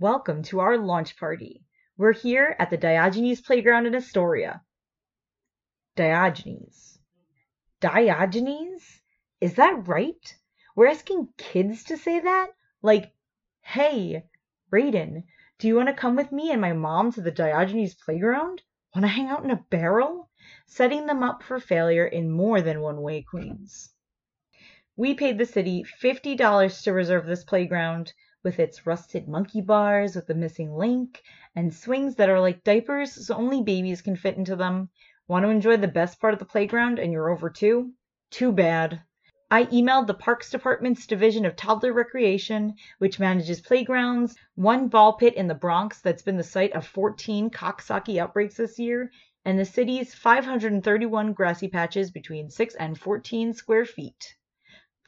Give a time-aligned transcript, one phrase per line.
[0.00, 1.62] Welcome to our launch party.
[1.98, 4.62] We're here at the Diogenes Playground in Astoria.
[5.94, 6.98] Diogenes.
[7.80, 9.02] Diogenes?
[9.42, 10.34] Is that right?
[10.74, 12.48] We're asking kids to say that?
[12.80, 13.12] Like,
[13.60, 14.24] hey,
[14.72, 15.24] Raiden,
[15.58, 18.62] do you want to come with me and my mom to the Diogenes Playground?
[18.94, 20.30] Want to hang out in a barrel?
[20.64, 23.90] Setting them up for failure in more than one way, Queens.
[24.96, 30.26] We paid the city $50 to reserve this playground with its rusted monkey bars with
[30.26, 31.22] the missing link
[31.54, 34.88] and swings that are like diapers so only babies can fit into them.
[35.28, 37.92] Want to enjoy the best part of the playground and you're over two?
[38.30, 39.02] Too bad.
[39.52, 45.34] I emailed the Parks Department's Division of Toddler Recreation, which manages playgrounds, one ball pit
[45.34, 49.10] in the Bronx that's been the site of 14 Coxsackie outbreaks this year,
[49.44, 54.36] and the city's 531 grassy patches between 6 and 14 square feet.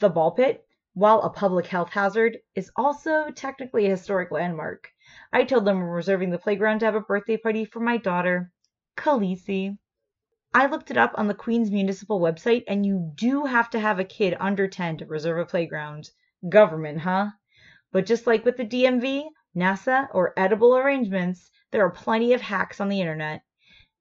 [0.01, 4.93] The ball pit, while a public health hazard, is also technically a historic landmark.
[5.33, 8.53] I told them we're reserving the playground to have a birthday party for my daughter,
[8.97, 9.79] Khaleesi.
[10.55, 13.99] I looked it up on the Queens Municipal website, and you do have to have
[13.99, 16.11] a kid under 10 to reserve a playground.
[16.47, 17.31] Government, huh?
[17.91, 19.25] But just like with the DMV,
[19.57, 23.43] NASA, or edible arrangements, there are plenty of hacks on the internet.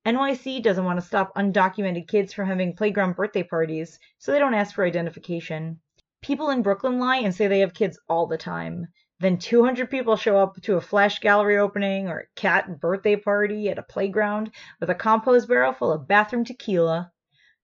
[0.06, 4.54] NYC doesn't want to stop undocumented kids from having playground birthday parties, so they don't
[4.54, 5.80] ask for identification.
[6.22, 8.88] People in Brooklyn lie and say they have kids all the time.
[9.20, 13.70] Then 200 people show up to a flash gallery opening or a cat birthday party
[13.70, 17.12] at a playground with a compost barrel full of bathroom tequila.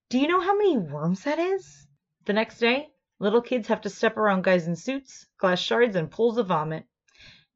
[0.10, 1.88] Do you know how many worms that is?
[2.26, 6.10] The next day, little kids have to step around guys in suits, glass shards, and
[6.10, 6.86] pools of vomit.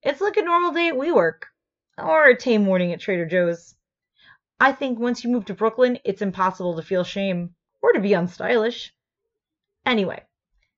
[0.04, 1.44] It's like a normal day at WeWork
[1.98, 3.76] or a tame morning at Trader Joe's.
[4.60, 8.12] I think once you move to Brooklyn, it's impossible to feel shame or to be
[8.12, 8.92] unstylish.
[9.86, 10.24] Anyway,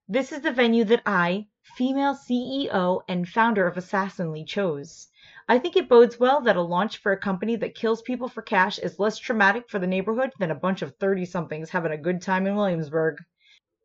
[0.07, 5.07] this is the venue that I, female CEO and founder of Assassinly, chose.
[5.47, 8.41] I think it bodes well that a launch for a company that kills people for
[8.41, 11.97] cash is less traumatic for the neighborhood than a bunch of 30 somethings having a
[11.97, 13.17] good time in Williamsburg.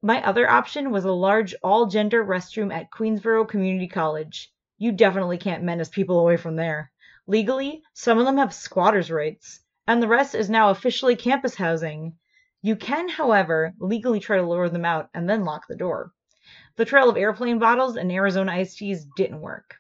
[0.03, 4.53] My other option was a large all gender restroom at Queensborough Community College.
[4.77, 6.91] You definitely can't menace people away from there.
[7.27, 12.17] Legally, some of them have squatters' rights, and the rest is now officially campus housing.
[12.61, 16.13] You can, however, legally try to lure them out and then lock the door.
[16.77, 19.77] The trail of airplane bottles and Arizona iced teas didn't work.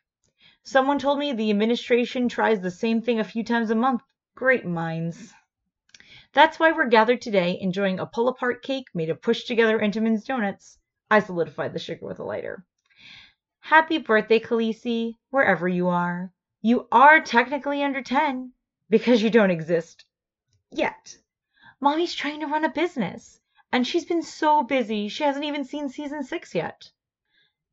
[0.62, 4.02] Someone told me the administration tries the same thing a few times a month.
[4.34, 5.32] Great minds.
[6.32, 10.24] That's why we're gathered today enjoying a pull apart cake made of pushed together Entenmann's
[10.24, 10.78] donuts.
[11.10, 12.64] I solidified the sugar with a lighter.
[13.60, 16.32] Happy birthday, Khaleesi, wherever you are.
[16.60, 18.52] You are technically under 10
[18.88, 20.04] because you don't exist
[20.70, 21.16] yet.
[21.80, 23.40] Mommy's trying to run a business,
[23.70, 26.90] and she's been so busy she hasn't even seen season six yet.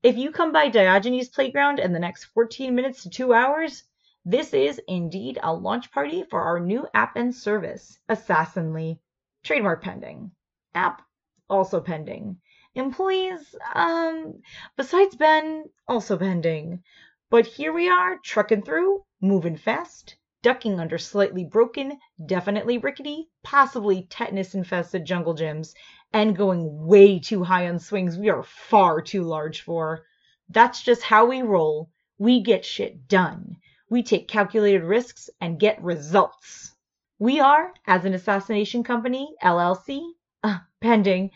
[0.04, 3.84] If you come by Diogenes Playground in the next 14 minutes to two hours,
[4.24, 9.00] this is indeed a launch party for our new app and service, Assassinly.
[9.44, 10.32] Trademark pending.
[10.76, 11.02] App
[11.50, 12.40] also pending.
[12.76, 14.42] Employees, um,
[14.76, 16.84] besides Ben, also pending.
[17.32, 24.04] But here we are, trucking through, moving fast, ducking under slightly broken, definitely rickety, possibly
[24.12, 25.74] tetanus infested jungle gyms,
[26.14, 30.06] and going way too high on swings we are far too large for.
[30.48, 31.90] That's just how we roll.
[32.20, 33.58] We get shit done.
[33.90, 36.76] We take calculated risks and get results.
[37.18, 40.12] We are, as an assassination company, LLC,
[40.44, 41.32] uh, pending,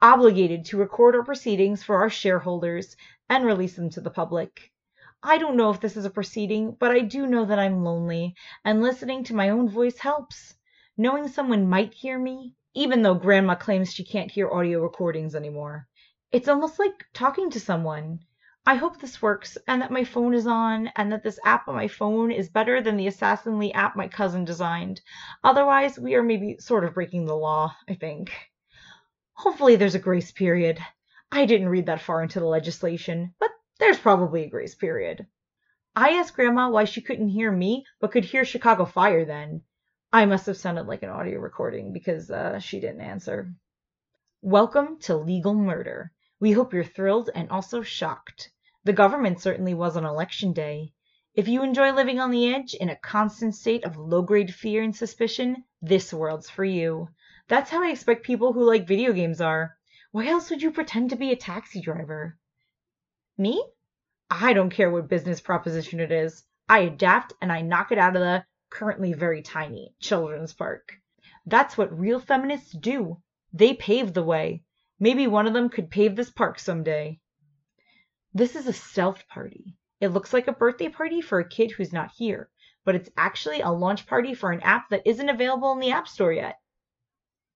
[0.00, 2.96] obligated to record our proceedings for our shareholders
[3.28, 4.71] and release them to the public.
[5.24, 8.34] I don't know if this is a proceeding, but I do know that I'm lonely,
[8.64, 10.54] and listening to my own voice helps.
[10.96, 15.86] Knowing someone might hear me, even though Grandma claims she can't hear audio recordings anymore.
[16.32, 18.18] It's almost like talking to someone.
[18.66, 21.76] I hope this works, and that my phone is on, and that this app on
[21.76, 25.00] my phone is better than the Assassinly app my cousin designed.
[25.44, 28.32] Otherwise, we are maybe sort of breaking the law, I think.
[29.34, 30.80] Hopefully, there's a grace period.
[31.30, 33.50] I didn't read that far into the legislation, but
[33.82, 35.26] there's probably a grace period.
[35.96, 39.62] I asked Grandma why she couldn't hear me, but could hear Chicago Fire then.
[40.12, 43.52] I must have sounded like an audio recording because uh, she didn't answer.
[44.40, 46.12] Welcome to Legal Murder.
[46.38, 48.52] We hope you're thrilled and also shocked.
[48.84, 50.92] The government certainly was on election day.
[51.34, 54.84] If you enjoy living on the edge in a constant state of low grade fear
[54.84, 57.08] and suspicion, this world's for you.
[57.48, 59.76] That's how I expect people who like video games are.
[60.12, 62.38] Why else would you pretend to be a taxi driver?
[63.42, 63.60] Me?
[64.30, 66.44] I don't care what business proposition it is.
[66.68, 70.92] I adapt and I knock it out of the currently very tiny children's park.
[71.44, 73.20] That's what real feminists do.
[73.52, 74.62] They pave the way.
[75.00, 77.18] Maybe one of them could pave this park some day.
[78.32, 79.74] This is a stealth party.
[80.00, 82.48] It looks like a birthday party for a kid who's not here,
[82.84, 86.06] but it's actually a launch party for an app that isn't available in the App
[86.06, 86.60] Store yet.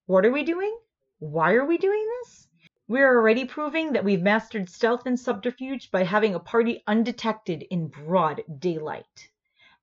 [0.06, 0.76] What are we doing?
[1.20, 2.48] Why are we doing this?
[2.88, 7.88] We're already proving that we've mastered stealth and subterfuge by having a party undetected in
[7.88, 9.28] broad daylight.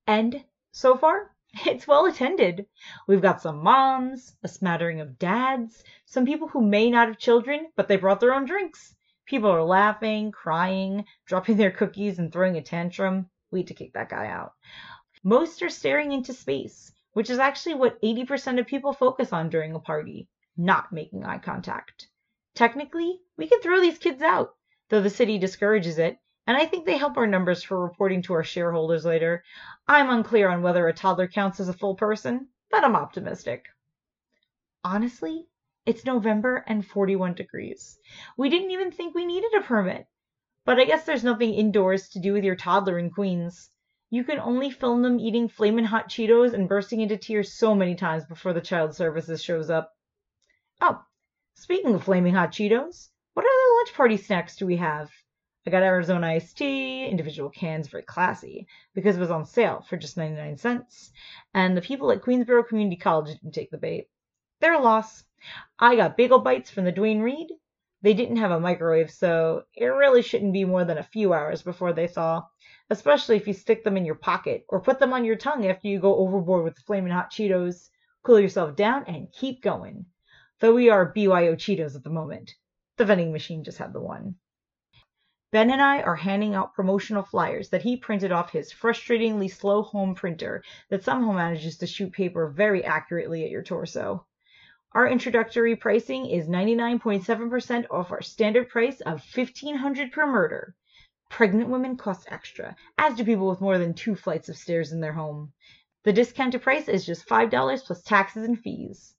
[0.07, 1.35] And, so far,
[1.65, 2.65] it's well attended.
[3.05, 7.73] We've got some moms, a smattering of dads, some people who may not have children,
[7.75, 8.95] but they brought their own drinks.
[9.25, 13.29] People are laughing, crying, dropping their cookies, and throwing a tantrum.
[13.51, 14.53] We need to kick that guy out.
[15.25, 19.75] Most are staring into space, which is actually what 80% of people focus on during
[19.75, 22.07] a party, not making eye contact.
[22.55, 24.55] Technically, we could throw these kids out,
[24.89, 28.33] though the city discourages it, and I think they help our numbers for reporting to
[28.33, 29.43] our shareholders later.
[29.87, 33.65] I'm unclear on whether a toddler counts as a full person, but I'm optimistic.
[34.83, 35.47] Honestly,
[35.85, 37.97] it's November and 41 degrees.
[38.37, 40.05] We didn't even think we needed a permit.
[40.65, 43.69] But I guess there's nothing indoors to do with your toddler in Queens.
[44.09, 47.95] You can only film them eating flamin' hot Cheetos and bursting into tears so many
[47.95, 49.91] times before the child services shows up.
[50.79, 51.03] Oh,
[51.55, 55.11] speaking of flaming hot Cheetos, what other lunch party snacks do we have?
[55.65, 59.97] I got Arizona iced tea, individual cans, very classy, because it was on sale for
[59.97, 61.11] just 99 cents.
[61.53, 64.09] And the people at Queensborough Community College didn't take the bait.
[64.59, 65.23] They're a loss.
[65.79, 67.51] I got bagel bites from the Duane Reade.
[68.01, 71.61] They didn't have a microwave, so it really shouldn't be more than a few hours
[71.61, 72.47] before they thaw
[72.89, 75.87] especially if you stick them in your pocket or put them on your tongue after
[75.87, 77.89] you go overboard with the flaming hot Cheetos.
[78.23, 80.05] Cool yourself down and keep going.
[80.59, 82.55] Though we are BYO Cheetos at the moment.
[82.97, 84.35] The vending machine just had the one.
[85.51, 89.83] Ben and I are handing out promotional flyers that he printed off his frustratingly slow
[89.83, 94.25] home printer that somehow manages to shoot paper very accurately at your torso.
[94.93, 100.75] Our introductory pricing is 99.7% off our standard price of 1500 per murder.
[101.29, 105.01] Pregnant women cost extra, as do people with more than two flights of stairs in
[105.01, 105.51] their home.
[106.03, 109.15] The discounted price is just $5 plus taxes and fees.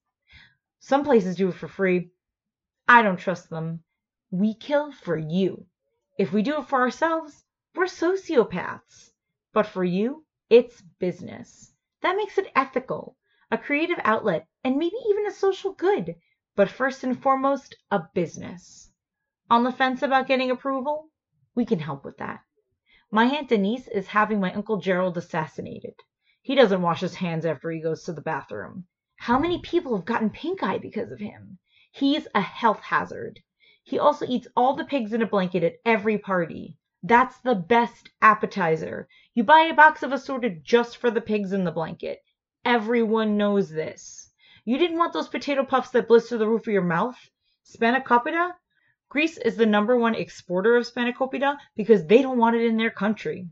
[0.86, 2.10] Some places do it for free.
[2.86, 3.84] I don't trust them.
[4.30, 5.64] We kill for you.
[6.18, 7.42] If we do it for ourselves,
[7.74, 9.12] we're sociopaths.
[9.54, 11.72] But for you, it's business.
[12.02, 13.16] That makes it ethical,
[13.50, 16.16] a creative outlet, and maybe even a social good,
[16.54, 18.90] but first and foremost, a business.
[19.48, 21.08] On the fence about getting approval?
[21.54, 22.40] We can help with that.
[23.10, 25.94] My Aunt Denise is having my Uncle Gerald assassinated.
[26.42, 28.86] He doesn't wash his hands after he goes to the bathroom.
[29.24, 31.58] How many people have gotten pink eye because of him?
[31.90, 33.40] He's a health hazard.
[33.82, 36.76] He also eats all the pigs in a blanket at every party.
[37.02, 39.08] That's the best appetizer.
[39.32, 42.22] You buy a box of assorted just for the pigs in the blanket.
[42.66, 44.30] Everyone knows this.
[44.66, 47.16] You didn't want those potato puffs that blister the roof of your mouth?
[47.64, 48.52] Spanakopita?
[49.08, 52.90] Greece is the number one exporter of spanakopita because they don't want it in their
[52.90, 53.48] country.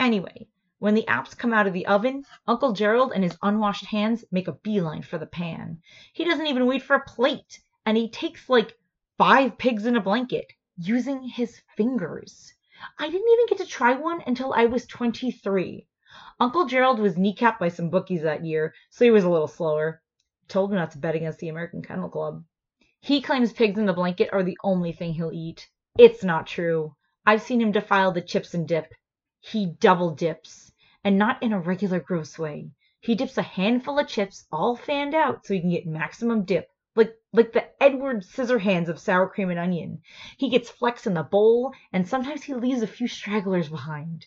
[0.00, 0.48] Anyway,
[0.82, 4.48] when the apps come out of the oven, Uncle Gerald and his unwashed hands make
[4.48, 5.80] a beeline for the pan.
[6.12, 8.76] He doesn't even wait for a plate, and he takes like
[9.16, 12.52] five pigs in a blanket using his fingers.
[12.98, 15.86] I didn't even get to try one until I was 23.
[16.40, 20.02] Uncle Gerald was kneecapped by some bookies that year, so he was a little slower.
[20.48, 22.42] told him not to bet against the American Kennel Club.
[22.98, 25.68] He claims pigs in the blanket are the only thing he'll eat.
[25.96, 26.96] It's not true.
[27.24, 28.92] I've seen him defile the chips and dip.
[29.38, 30.71] He double dips,
[31.04, 32.70] and not in a regular gross way.
[33.00, 36.68] He dips a handful of chips all fanned out so he can get maximum dip,
[36.94, 40.02] like like the Edward Scissorhands of sour cream and onion.
[40.36, 44.26] He gets flecks in the bowl, and sometimes he leaves a few stragglers behind.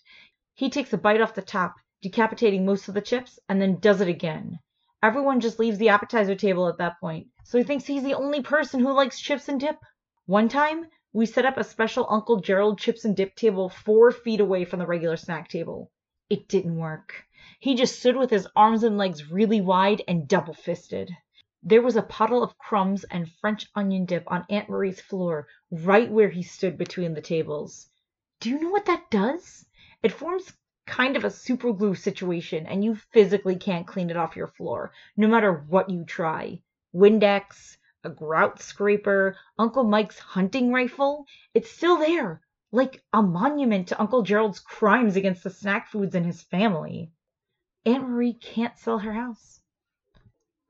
[0.53, 4.01] He takes a bite off the top, decapitating most of the chips, and then does
[4.01, 4.59] it again.
[5.01, 8.41] Everyone just leaves the appetizer table at that point, so he thinks he's the only
[8.41, 9.77] person who likes chips and dip.
[10.25, 14.41] One time, we set up a special Uncle Gerald chips and dip table four feet
[14.41, 15.91] away from the regular snack table.
[16.27, 17.27] It didn't work.
[17.59, 21.15] He just stood with his arms and legs really wide and double fisted.
[21.61, 26.09] There was a puddle of crumbs and French onion dip on Aunt Marie's floor, right
[26.09, 27.89] where he stood between the tables.
[28.39, 29.65] Do you know what that does?
[30.01, 30.51] It forms
[30.87, 34.93] kind of a super glue situation and you physically can't clean it off your floor,
[35.15, 36.61] no matter what you try.
[36.93, 42.41] Windex, a grout scraper, Uncle Mike's hunting rifle, it's still there,
[42.71, 47.11] like a monument to Uncle Gerald's crimes against the snack foods and his family.
[47.85, 49.61] Aunt Marie can't sell her house.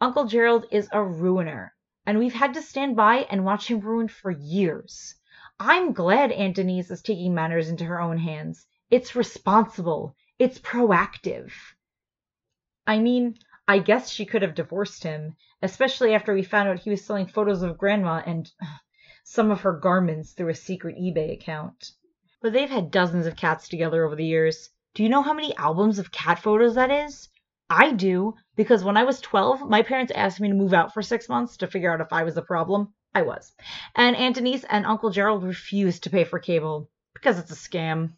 [0.02, 1.74] Uncle Gerald is a ruiner,
[2.06, 5.16] and we've had to stand by and watch him ruin for years.
[5.60, 8.68] I'm glad Aunt Denise is taking matters into her own hands.
[8.90, 10.16] It's responsible.
[10.38, 11.54] It's proactive.
[12.86, 13.38] I mean,
[13.68, 17.28] I guess she could have divorced him, especially after we found out he was selling
[17.28, 18.52] photos of grandma and
[19.28, 21.92] some of her garments through a secret eBay account.
[22.42, 24.70] but they've had dozens of cats together over the years.
[24.94, 27.28] Do you know how many albums of cat photos that is?
[27.68, 31.02] I do, because when I was 12, my parents asked me to move out for
[31.02, 32.94] six months to figure out if I was the problem.
[33.16, 33.52] I was.
[33.96, 38.14] And Aunt Denise and Uncle Gerald refused to pay for cable because it's a scam.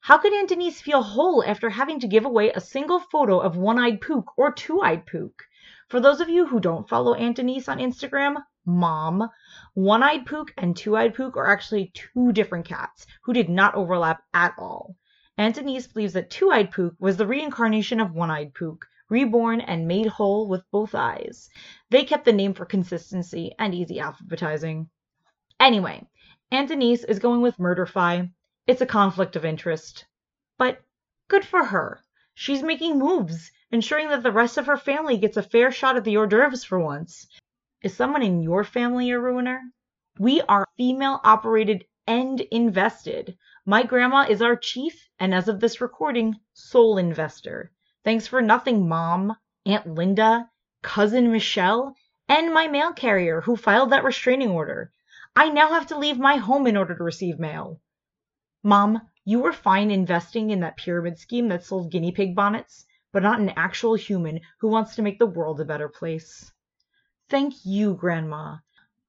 [0.00, 3.58] How could Aunt Denise feel whole after having to give away a single photo of
[3.58, 5.42] one eyed Pook or two eyed Pook?
[5.88, 9.30] For those of you who don't follow Aunt Denise on Instagram, mom,
[9.74, 13.74] one eyed Pook and two eyed Pook are actually two different cats who did not
[13.74, 14.96] overlap at all.
[15.38, 19.60] Aunt Denise believes that two eyed Pook was the reincarnation of one eyed Pook, reborn
[19.60, 21.48] and made whole with both eyes.
[21.90, 24.88] They kept the name for consistency and easy alphabetizing.
[25.60, 26.06] Anyway,
[26.50, 28.30] Aunt Denise is going with Murderfy.
[28.66, 30.06] It's a conflict of interest.
[30.58, 30.82] But
[31.28, 32.02] good for her.
[32.34, 36.04] She's making moves, ensuring that the rest of her family gets a fair shot at
[36.04, 37.26] the hors d'oeuvres for once.
[37.86, 39.62] Is someone in your family a ruiner?
[40.18, 43.38] We are female operated and invested.
[43.64, 47.70] My grandma is our chief, and as of this recording, sole investor.
[48.02, 50.50] Thanks for nothing, Mom, Aunt Linda,
[50.82, 51.94] Cousin Michelle,
[52.28, 54.90] and my mail carrier who filed that restraining order.
[55.36, 57.80] I now have to leave my home in order to receive mail.
[58.64, 63.22] Mom, you were fine investing in that pyramid scheme that sold guinea pig bonnets, but
[63.22, 66.50] not an actual human who wants to make the world a better place.
[67.28, 68.58] Thank you, Grandma.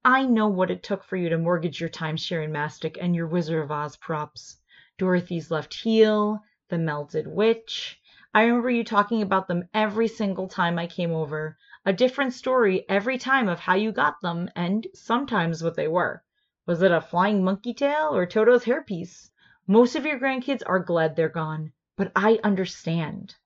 [0.04, 3.28] I know what it took for you to mortgage your timeshare in Mastic and your
[3.28, 4.56] Wizard of Oz props.
[4.98, 8.00] Dorothy's left heel, the melted witch.
[8.34, 11.56] I remember you talking about them every single time I came over.
[11.86, 16.24] A different story every time of how you got them, and sometimes what they were.
[16.66, 19.30] Was it a flying monkey tail or Toto's hairpiece?
[19.68, 23.36] Most of your grandkids are glad they're gone, but I understand.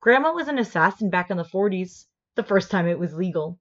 [0.00, 3.58] Grandma was an assassin back in the 40s, the first time it was legal.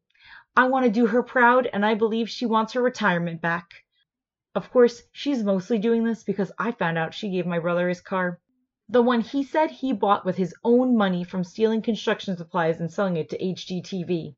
[0.53, 3.71] I want to do her proud, and I believe she wants her retirement back.
[4.53, 8.01] Of course, she's mostly doing this because I found out she gave my brother his
[8.01, 8.39] car.
[8.89, 12.91] The one he said he bought with his own money from stealing construction supplies and
[12.91, 14.35] selling it to HGTV.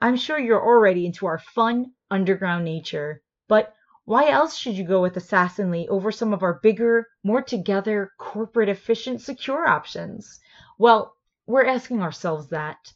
[0.00, 3.72] I'm sure you're already into our fun, underground nature, but
[4.04, 8.68] why else should you go with Assassinly over some of our bigger, more together, corporate
[8.68, 10.40] efficient, secure options?
[10.78, 11.14] Well,
[11.46, 12.92] we're asking ourselves that,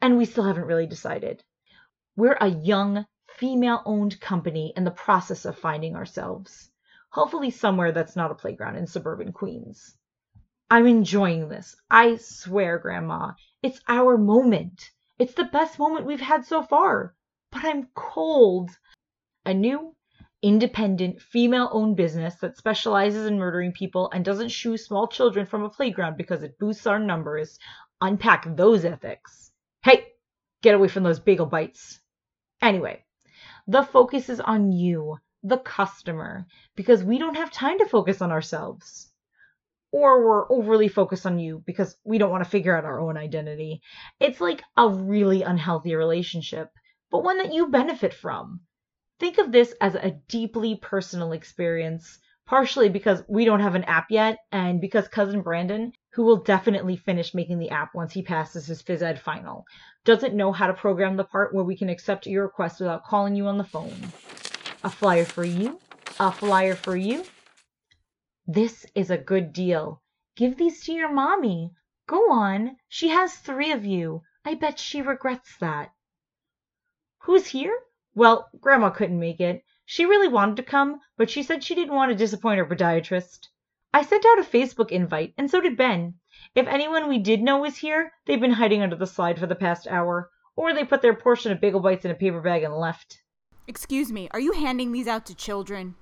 [0.00, 1.42] and we still haven't really decided.
[2.18, 3.06] We're a young,
[3.36, 6.68] female owned company in the process of finding ourselves.
[7.10, 9.96] Hopefully, somewhere that's not a playground in suburban Queens.
[10.68, 11.76] I'm enjoying this.
[11.88, 14.90] I swear, Grandma, it's our moment.
[15.20, 17.14] It's the best moment we've had so far.
[17.52, 18.70] But I'm cold.
[19.46, 19.94] A new
[20.42, 25.62] independent, female owned business that specializes in murdering people and doesn't shoo small children from
[25.62, 27.60] a playground because it boosts our numbers.
[28.00, 29.52] Unpack those ethics.
[29.84, 30.08] Hey,
[30.62, 32.00] get away from those bagel bites.
[32.60, 33.04] Anyway,
[33.66, 38.32] the focus is on you, the customer, because we don't have time to focus on
[38.32, 39.12] ourselves.
[39.90, 43.16] Or we're overly focused on you because we don't want to figure out our own
[43.16, 43.80] identity.
[44.20, 46.70] It's like a really unhealthy relationship,
[47.10, 48.60] but one that you benefit from.
[49.18, 52.18] Think of this as a deeply personal experience,
[52.48, 56.96] partially because we don't have an app yet, and because cousin Brandon, who will definitely
[56.96, 59.66] finish making the app once he passes his phys ed final,
[60.04, 63.36] doesn't know how to program the part where we can accept your request without calling
[63.36, 63.94] you on the phone.
[64.82, 65.78] A flyer for you,
[66.18, 67.22] a flyer for you.
[68.46, 70.00] This is a good deal.
[70.34, 71.72] Give these to your mommy.
[72.06, 72.76] Go on.
[72.88, 74.22] She has three of you.
[74.46, 75.90] I bet she regrets that.
[77.18, 77.78] Who's here?
[78.14, 79.62] Well, Grandma couldn't make it.
[79.90, 83.48] She really wanted to come, but she said she didn't want to disappoint her podiatrist.
[83.94, 86.16] I sent out a Facebook invite, and so did Ben.
[86.54, 89.54] If anyone we did know was here, they've been hiding under the slide for the
[89.54, 92.74] past hour, or they put their portion of bagel bites in a paper bag and
[92.74, 93.22] left.
[93.66, 95.94] Excuse me, are you handing these out to children?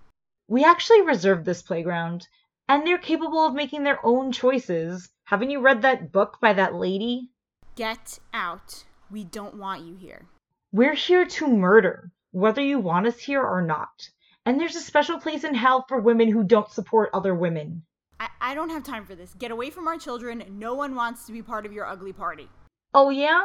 [0.49, 2.27] We actually reserved this playground,
[2.69, 5.11] and they're capable of making their own choices.
[5.27, 7.31] Haven't you read that book by that lady?
[7.77, 8.85] Get out.
[9.13, 10.27] We don't want you here.
[10.73, 14.11] We're here to murder, whether you want us here or not.
[14.45, 17.83] And there's a special place in hell for women who don't support other women.
[18.21, 19.33] I, I don't have time for this.
[19.39, 20.45] Get away from our children.
[20.51, 22.47] No one wants to be part of your ugly party.
[22.93, 23.45] Oh, yeah?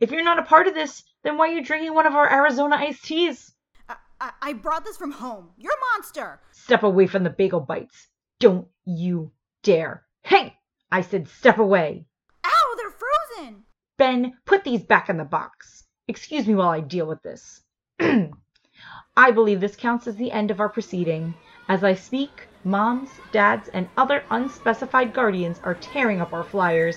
[0.00, 2.28] If you're not a part of this, then why are you drinking one of our
[2.28, 3.52] Arizona iced teas?
[3.88, 5.50] I, I, I brought this from home.
[5.56, 6.40] You're a monster.
[6.50, 8.08] Step away from the bagel bites.
[8.40, 9.30] Don't you
[9.62, 10.04] dare.
[10.22, 10.56] Hey!
[10.90, 12.06] I said step away.
[12.44, 13.62] Ow, they're frozen.
[13.98, 15.84] Ben, put these back in the box.
[16.08, 17.62] Excuse me while I deal with this.
[19.16, 21.34] I believe this counts as the end of our proceeding.
[21.68, 26.96] As I speak, moms, dads, and other unspecified guardians are tearing up our flyers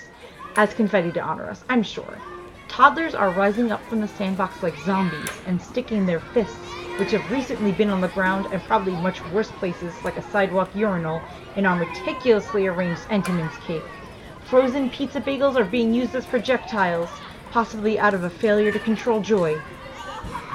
[0.55, 2.17] as confetti to honor us, I'm sure.
[2.67, 7.29] Toddlers are rising up from the sandbox like zombies and sticking their fists which have
[7.29, 11.21] recently been on the ground and probably much worse places like a sidewalk urinal
[11.57, 13.83] in our meticulously arranged Entenmann's cake.
[14.45, 17.09] Frozen pizza bagels are being used as projectiles,
[17.51, 19.59] possibly out of a failure to control joy.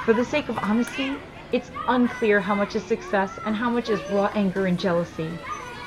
[0.05, 1.15] For the sake of honesty,
[1.51, 5.29] it's unclear how much is success and how much is raw anger and jealousy.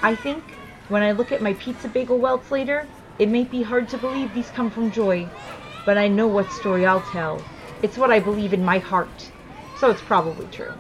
[0.03, 0.45] I think,
[0.89, 2.87] when I look at my pizza bagel welts later,
[3.19, 5.29] it may be hard to believe these come from joy,
[5.85, 7.43] but I know what story I'll tell.
[7.83, 9.31] It's what I believe in my heart,
[9.79, 10.73] so it's probably true.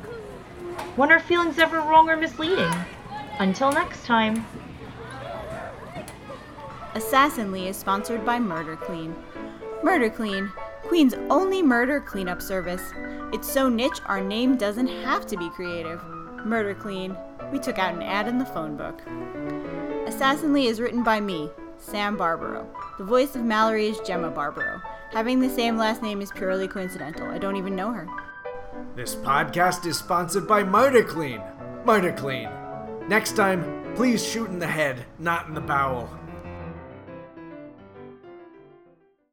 [0.97, 2.73] When are feelings ever wrong or misleading?
[3.41, 4.47] Until next time.
[6.95, 9.15] Assassinly is sponsored by Murder Clean.
[9.83, 10.53] Murder Clean,
[10.89, 12.93] Queen's only murder cleanup service.
[13.33, 16.03] It's so niche our name doesn't have to be creative.
[16.45, 17.17] Murder Clean.
[17.51, 19.01] We took out an ad in the phone book.
[20.07, 22.69] Assassinly is written by me, Sam Barbaro.
[22.99, 24.81] The voice of Mallory is Gemma Barbaro.
[25.13, 27.29] Having the same last name is purely coincidental.
[27.29, 28.07] I don't even know her.
[28.95, 31.41] This podcast is sponsored by Murder Clean.
[31.85, 32.49] Murder Clean.
[33.09, 36.09] Next time, please shoot in the head, not in the bowel.